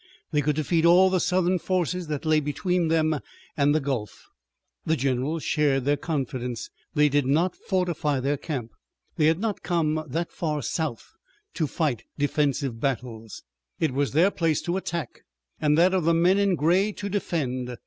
They 0.31 0.41
could 0.41 0.55
defeat 0.55 0.83
all 0.83 1.11
the 1.11 1.19
Southern 1.19 1.59
forces 1.59 2.07
that 2.07 2.25
lay 2.25 2.39
between 2.39 2.87
them 2.87 3.19
and 3.55 3.75
the 3.75 3.79
Gulf. 3.79 4.25
The 4.83 4.95
generals 4.95 5.43
shared 5.43 5.85
their 5.85 5.95
confidence. 5.95 6.71
They 6.95 7.07
did 7.07 7.27
not 7.27 7.55
fortify 7.55 8.19
their 8.19 8.35
camp. 8.37 8.71
They 9.17 9.27
had 9.27 9.37
not 9.39 9.61
come 9.61 10.03
that 10.07 10.31
far 10.31 10.63
South 10.63 11.11
to 11.53 11.67
fight 11.67 12.05
defensive 12.17 12.79
battles. 12.79 13.43
It 13.79 13.91
was 13.93 14.13
their 14.13 14.31
place 14.31 14.63
to 14.63 14.75
attack 14.77 15.21
and 15.59 15.77
that 15.77 15.93
of 15.93 16.05
the 16.05 16.15
men 16.15 16.39
in 16.39 16.55
gray 16.55 16.91
to 16.93 17.07
defend. 17.07 17.77